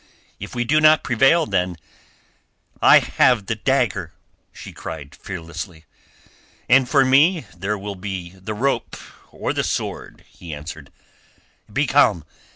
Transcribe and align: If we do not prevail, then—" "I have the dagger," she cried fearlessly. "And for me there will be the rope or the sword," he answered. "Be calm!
If 0.39 0.55
we 0.55 0.63
do 0.63 0.81
not 0.81 1.03
prevail, 1.03 1.45
then—" 1.45 1.77
"I 2.81 2.97
have 2.97 3.45
the 3.45 3.53
dagger," 3.53 4.13
she 4.51 4.73
cried 4.73 5.13
fearlessly. 5.13 5.85
"And 6.67 6.89
for 6.89 7.05
me 7.05 7.45
there 7.55 7.77
will 7.77 7.93
be 7.93 8.31
the 8.31 8.55
rope 8.55 8.97
or 9.31 9.53
the 9.53 9.63
sword," 9.63 10.25
he 10.27 10.55
answered. 10.55 10.91
"Be 11.71 11.85
calm! 11.85 12.23